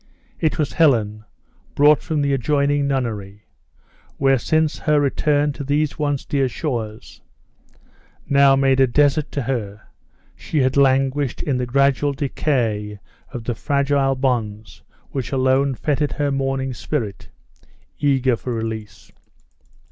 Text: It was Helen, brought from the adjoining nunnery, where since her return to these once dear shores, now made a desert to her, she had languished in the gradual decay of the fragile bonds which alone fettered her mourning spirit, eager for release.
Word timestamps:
It 0.39 0.57
was 0.57 0.73
Helen, 0.73 1.25
brought 1.75 2.01
from 2.01 2.23
the 2.23 2.33
adjoining 2.33 2.87
nunnery, 2.87 3.45
where 4.17 4.39
since 4.39 4.79
her 4.79 4.99
return 4.99 5.53
to 5.53 5.63
these 5.63 5.99
once 5.99 6.25
dear 6.25 6.49
shores, 6.49 7.21
now 8.27 8.55
made 8.55 8.79
a 8.79 8.87
desert 8.87 9.31
to 9.33 9.43
her, 9.43 9.83
she 10.35 10.57
had 10.61 10.75
languished 10.75 11.43
in 11.43 11.57
the 11.57 11.67
gradual 11.67 12.13
decay 12.13 12.99
of 13.31 13.43
the 13.43 13.53
fragile 13.53 14.15
bonds 14.15 14.81
which 15.11 15.31
alone 15.31 15.75
fettered 15.75 16.13
her 16.13 16.31
mourning 16.31 16.73
spirit, 16.73 17.29
eager 17.99 18.35
for 18.35 18.55
release. 18.55 19.11